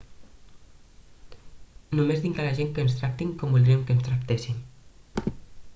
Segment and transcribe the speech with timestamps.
[1.99, 4.65] només dic a la gent que ens tractin com voldrien que els tractéssim